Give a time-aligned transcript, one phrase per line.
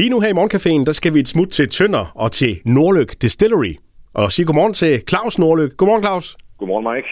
[0.00, 3.10] Lige nu her i Morgencaféen, der skal vi et smut til Tønder og til Nordlyk
[3.22, 3.74] Distillery.
[4.20, 5.72] Og sige godmorgen til Claus Nordlyk.
[5.78, 6.26] Godmorgen, Claus.
[6.58, 7.08] Godmorgen, Mike.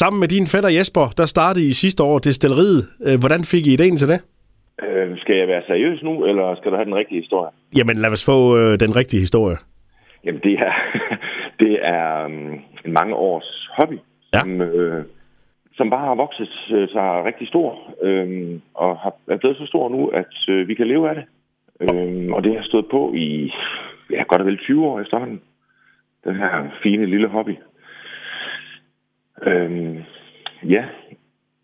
[0.00, 2.80] Sammen med din fætter Jesper, der startede I sidste år distilleriet.
[3.06, 4.20] Øh, Hvordan fik I idéen til det?
[4.86, 7.50] Øh, skal jeg være seriøs nu, eller skal du have den rigtige historie?
[7.78, 9.56] Jamen, lad os få øh, den rigtige historie.
[10.24, 10.74] Jamen, det er,
[11.62, 12.52] det er um,
[12.86, 13.48] en mange års
[13.78, 13.98] hobby,
[14.34, 14.40] Ja.
[14.40, 15.04] som, øh,
[15.78, 17.68] som bare har vokset øh, sig rigtig stor,
[18.06, 18.28] øh,
[18.74, 21.24] og har, er blevet så stor nu, at øh, vi kan leve af det.
[21.82, 23.52] Øh, og det har stået på i
[24.10, 25.40] ja, godt og vel 20 år efterhånden.
[26.24, 27.54] Den her fine lille hobby.
[29.46, 29.96] Øh,
[30.70, 30.84] ja,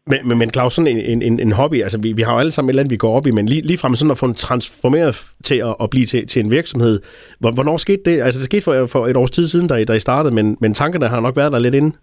[0.07, 2.51] Men, men, men Claus, sådan en, en- en, hobby, altså vi, vi har jo alle
[2.53, 4.27] sammen et eller andet, vi går op i, men lige, lige frem sådan at få
[4.27, 7.01] den transformeret til at, at blive til, til en virksomhed.
[7.41, 8.17] Hvor- Hvornår skete det?
[8.27, 10.57] Altså det skete for, for et års tid siden, da I, da I startede, men,
[10.61, 11.95] men tankerne har nok været der lidt inden.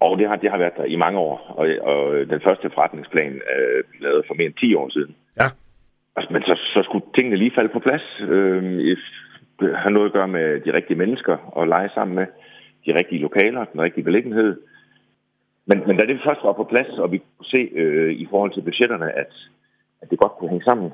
[0.00, 2.00] Og det har, det har været der i mange år, og, og
[2.32, 5.14] den første forretningsplan øh, blev lavet for mere end 10 år siden.
[5.40, 5.48] Ja.
[6.18, 8.06] Altså, Men så, så skulle tingene lige falde på plads.
[8.20, 8.96] Øh,
[9.82, 12.26] have noget at gøre med de rigtige mennesker og lege sammen med
[12.86, 14.60] de rigtige lokaler, den rigtige beliggenhed.
[15.66, 18.52] Men, men da det først var på plads, og vi kunne se øh, i forhold
[18.52, 19.32] til budgetterne, at,
[20.00, 20.92] at det godt kunne hænge sammen,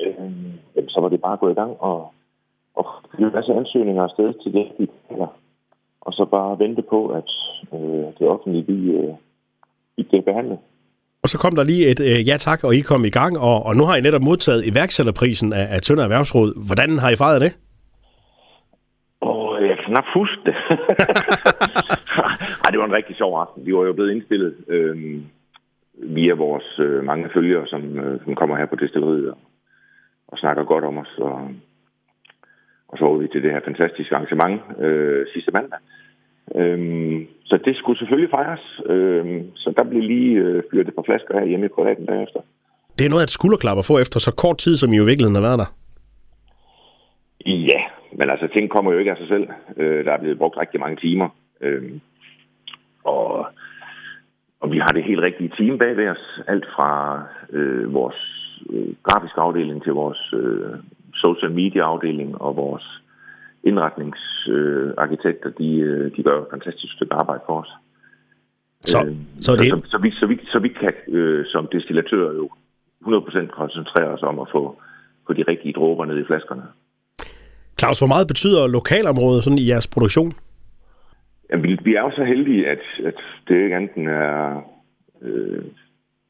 [0.00, 0.14] øh,
[0.76, 2.12] jamen, så var det bare gået i gang og,
[2.74, 2.86] og
[3.18, 5.38] en masse ansøgninger afsted til det, lokaler.
[6.00, 7.30] og så bare vente på, at
[7.74, 9.14] øh, det offentlige vi, øh,
[9.96, 10.58] vi bliver behandlet.
[11.28, 13.56] Og så kom der lige et øh, ja tak, og I kom i gang, og,
[13.66, 16.50] og nu har I netop modtaget iværksætterprisen af, af Tønder Erhvervsråd.
[16.68, 17.52] Hvordan har I fejret det?
[19.20, 20.56] Og jeg kan knap huske det.
[22.62, 23.66] Ej, det var en rigtig sjov aften.
[23.66, 24.96] Vi var jo blevet indstillet øh,
[26.16, 29.38] via vores øh, mange følgere, som, øh, som kommer her på destilleriet og,
[30.28, 31.12] og snakker godt om os.
[31.18, 31.38] Og,
[32.88, 35.78] og så var vi til det her fantastiske arrangement øh, sidste mandag.
[36.54, 38.80] Øhm, så det skulle selvfølgelig fejres.
[38.86, 42.40] Øhm, så der blev lige øh, fyret et par flasker her hjemme i privaten derefter.
[42.98, 45.02] Det er noget af et skulderklap at få efter så kort tid, som I jo
[45.02, 45.70] i virkeligheden har været der.
[47.46, 47.80] Ja,
[48.18, 49.48] men altså ting kommer jo ikke af sig selv.
[49.76, 51.28] Øh, der er blevet brugt rigtig mange timer.
[51.60, 51.82] Øh,
[53.04, 53.46] og,
[54.60, 56.40] og vi har det helt rigtige team bag ved os.
[56.48, 58.20] Alt fra øh, vores
[58.70, 60.74] øh, grafiske afdeling til vores øh,
[61.14, 63.02] social media afdeling og vores
[63.64, 67.68] indretningsarkitekter, de, øh, de gør et fantastisk stykke arbejde for os.
[68.80, 72.32] Så, Øh, så det, så, så, vi, så, vi, så vi kan øh, som destillatør
[72.32, 72.50] jo
[73.04, 74.80] 100% koncentrere os om at få,
[75.26, 76.62] få de rigtige dråber ned i flaskerne.
[77.78, 80.32] Claus, hvor meget betyder lokalområdet sådan i jeres produktion?
[81.50, 83.14] Jamen, vi, vi er jo så heldige, at, at
[83.48, 84.62] det ikke enten er
[85.22, 85.64] øh,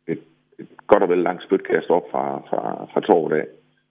[0.09, 0.19] et,
[0.59, 3.47] et godt og vel langt spytkast op fra, fra, fra torvet af,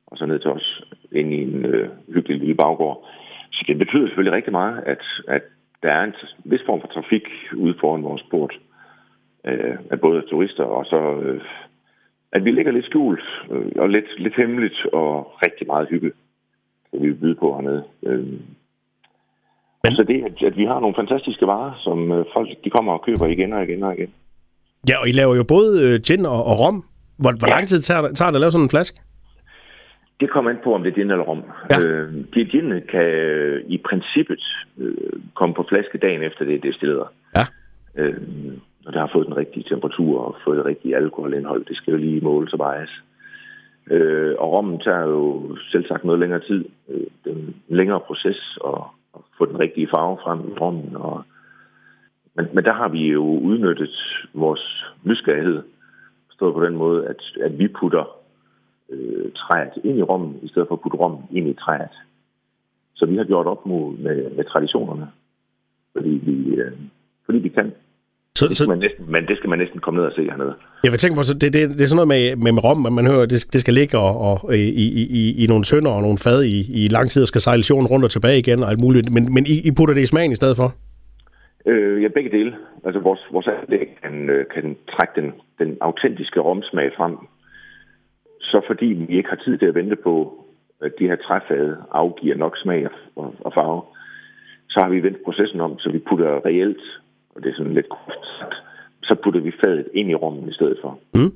[0.08, 3.08] og så ned til os ind i en øh, hyggelig lille baggård.
[3.58, 5.42] Så det betyder selvfølgelig rigtig meget, at, at
[5.84, 6.14] der er en
[6.52, 7.26] vis form for trafik
[7.56, 8.54] ude foran vores port
[9.48, 11.42] øh, af både turister og så øh,
[12.32, 15.12] at vi ligger lidt skjult øh, og lidt, lidt hemmeligt og
[15.46, 16.12] rigtig meget hygge,
[16.92, 17.84] kan vi byde på hernede.
[18.04, 18.20] Øh,
[19.84, 22.94] Men- så det, at, at vi har nogle fantastiske varer, som øh, folk de kommer
[22.94, 24.14] og køber igen og igen og igen.
[24.90, 26.76] Ja, og I laver jo både øh, gin og, og rom.
[27.22, 27.56] Hvor, hvor Ja.
[27.56, 29.00] lang tid tager, tager det at lave sådan en flaske?
[30.20, 31.44] Det kommer an på, om det er gin eller rom.
[31.70, 31.80] Ja.
[31.80, 34.44] Øh, det gin kan øh, i princippet
[34.78, 37.08] øh, komme på flaske dagen efter det er destilleret.
[37.36, 37.44] Ja.
[37.96, 38.22] Øh,
[38.86, 41.66] og det har fået den rigtige temperatur og fået det rigtige alkoholindhold.
[41.66, 43.04] Det skal jo lige måles og vejes.
[43.92, 46.66] Øh, og rommen tager jo selv sagt noget længere tid.
[46.90, 48.82] Øh, det er en længere proces at,
[49.16, 50.96] at få den rigtige farve frem i rommen.
[50.96, 51.24] Og,
[52.36, 55.64] men, men der har vi jo udnyttet vores nysgerrighed.
[56.32, 58.17] Stået på den måde, at, at vi putter
[58.92, 61.96] øh, træet ind i rommen, i stedet for at putte rommen ind i træet.
[62.96, 65.08] Så vi har gjort op mod, med, med traditionerne,
[65.94, 66.72] fordi vi, øh,
[67.26, 67.74] fordi vi kan.
[68.36, 70.24] Så, Det skal så man næsten, men det skal man næsten komme ned og se
[70.24, 70.54] hernede.
[70.84, 72.86] jeg vil tænke på, så det, det, det er sådan noget med, med, med rom,
[72.86, 74.86] at man hører, det, det skal ligge og, og, i, i,
[75.22, 77.88] i, i nogle tønder og nogle fad i, i lang tid, og skal sejle jorden
[77.88, 79.08] rundt og tilbage igen og alt muligt.
[79.16, 80.70] Men, men I, I putter det i smagen i stedet for?
[81.72, 82.52] Øh, ja, begge dele.
[82.86, 85.28] Altså vores, vores anlæg kan, øh, kan trække den,
[85.60, 87.16] den autentiske romsmag frem.
[88.52, 90.46] Så fordi vi ikke har tid til at vente på,
[90.82, 93.82] at de her træfade afgiver nok smag og, og farve,
[94.70, 96.84] så har vi vendt processen om, så vi putter reelt,
[97.36, 98.56] og det er sådan lidt groft sagt,
[99.04, 101.00] så putter vi fadet ind i rommen i stedet for.
[101.16, 101.34] Mm.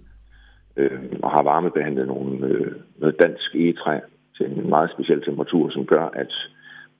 [0.77, 3.99] Øh, og har varmebehandlet nogle, øh, noget dansk egetræ
[4.37, 6.31] til en meget speciel temperatur, som gør, at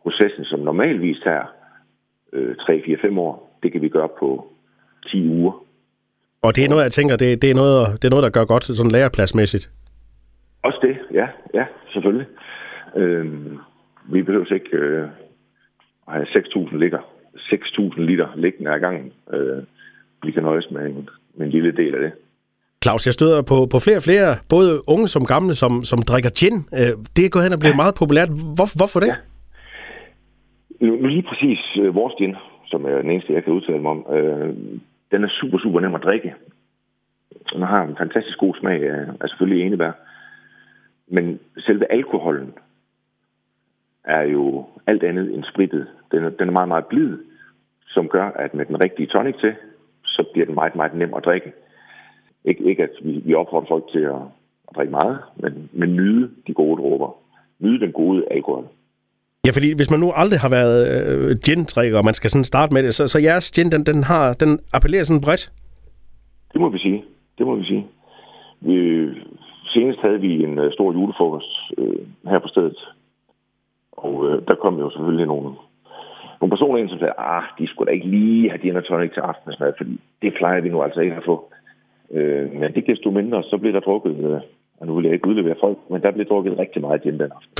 [0.03, 1.45] processen, som normalvis tager
[2.33, 4.47] øh, 3-4-5 år, det kan vi gøre på
[5.07, 5.65] 10 uger.
[6.41, 8.45] Og det er noget, jeg tænker, det, det, er, noget, det er noget, der gør
[8.45, 9.69] godt sådan lærepladsmæssigt.
[11.13, 12.27] Ja, ja, selvfølgelig.
[12.95, 13.25] Øh,
[14.05, 15.07] vi behøver ikke øh,
[16.07, 16.99] at have 6.000 liter,
[17.35, 19.13] 6.000 liter liggende ad gangen.
[19.33, 19.63] Øh,
[20.23, 22.11] vi kan nøjes med en, med en lille del af det.
[22.83, 26.31] Claus, jeg støder på, på flere og flere, både unge som gamle, som, som drikker
[26.39, 26.57] gin.
[26.79, 27.81] Øh, det er gået hen og blevet ja.
[27.83, 28.29] meget populært.
[28.57, 29.11] Hvor, hvorfor det?
[29.13, 29.17] Ja.
[30.85, 32.35] Nu, nu lige præcis øh, vores gin,
[32.71, 34.49] som er den eneste, jeg kan udtale mig om, øh,
[35.11, 36.33] den er super, super nem at drikke.
[37.53, 39.91] Den har en fantastisk god smag af, af selvfølgelig enebær.
[41.07, 42.53] Men selve alkoholen
[44.03, 45.87] er jo alt andet end spritet.
[46.11, 47.17] Den er, den er meget, meget blid,
[47.87, 49.53] som gør, at med den rigtige tonic til,
[50.05, 51.51] så bliver den meget, meget nem at drikke.
[52.45, 54.21] Ikke, ikke at vi, vi opfordrer folk til at,
[54.69, 57.15] at drikke meget, men, men nyde de gode dråber.
[57.59, 58.67] Nyde den gode alkohol.
[59.45, 61.65] Ja, fordi hvis man nu aldrig har været øh, gin
[61.95, 64.59] og man skal sådan starte med det, så, så jeres gin, den, den, har, den
[64.73, 65.51] appellerer sådan bredt?
[66.53, 67.03] Det må vi sige.
[67.37, 67.87] Det må vi sige.
[68.61, 68.75] Vi,
[69.73, 72.79] senest havde vi en uh, stor julefrokost uh, her på stedet.
[73.91, 75.49] Og uh, der kom jo selvfølgelig nogle,
[76.39, 79.13] nogle personer ind, som sagde, ah, de skulle da ikke lige have gin og tonic
[79.13, 81.53] til aftensmad, fordi det plejer vi nu altså ikke at få.
[82.09, 84.41] Uh, men det desto mindre, så blev der drukket uh,
[84.81, 87.31] og nu vil jeg ikke udlevere folk, men der blev drukket rigtig meget gin den
[87.37, 87.53] aften.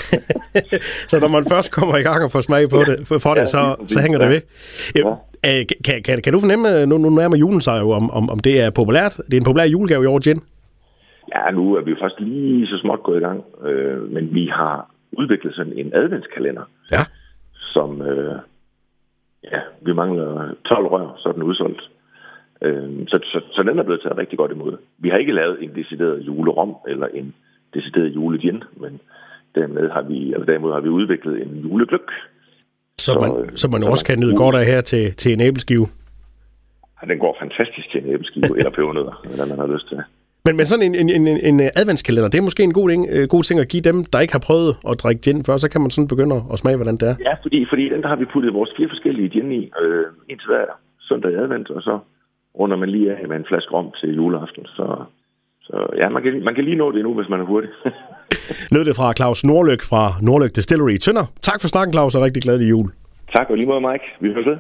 [1.12, 2.86] så når man først kommer i gang og får smag på ja.
[2.86, 4.26] det, for det, ja, så, så hænger ja.
[4.26, 4.42] det ved.
[4.96, 5.16] Ja.
[5.86, 8.62] Kan, kan, kan du fornemme, nu, nu nærmer julen sig jo, om, om, om det
[8.62, 9.18] er populært?
[9.18, 10.40] Det er en populær julegave i år, gin?
[11.36, 14.92] Ja, nu er vi først lige så småt gået i gang, øh, men vi har
[15.12, 17.04] udviklet sådan en adventskalender, ja.
[17.74, 18.36] som, øh,
[19.44, 21.82] ja, vi mangler 12 rør, så er den udsolgt.
[22.62, 24.78] Øh, så, så, så den er blevet taget rigtig godt imod.
[24.98, 27.34] Vi har ikke lavet en decideret julerom eller en
[27.74, 29.02] decideret julegin, men
[29.56, 32.12] dermed har vi, eller derimod har vi udviklet en julegløk.
[32.98, 35.88] Så, man, så man også kan nyde godt af her til, til en æbleskive?
[37.02, 40.04] Ja, den går fantastisk til en æbleskive eller pebernødder, hvad man har lyst til.
[40.46, 43.24] Men, men sådan en, en, en, en adventskalender, det er måske en god ting, øh,
[43.36, 45.82] god ting at give dem, der ikke har prøvet at drikke gin før, så kan
[45.82, 47.16] man sådan begynde at smage, hvordan det er.
[47.28, 50.48] Ja, fordi, fordi den der har vi puttet vores fire forskellige gin i, øh, indtil
[50.52, 50.66] hver
[51.08, 52.00] søndag i advent, og så
[52.60, 54.66] runder man lige af med en flaske rom til juleaften.
[54.66, 54.86] Så,
[55.62, 57.70] så ja, man kan, man kan lige nå det nu, hvis man er hurtig.
[58.74, 61.26] Lød det fra Claus Nordlyk fra Nordlyk Distillery i Tønder.
[61.42, 62.90] Tak for snakken, Claus, og rigtig glad jul.
[63.36, 64.06] Tak, og lige måde, Mike.
[64.20, 64.58] Vi høres ved.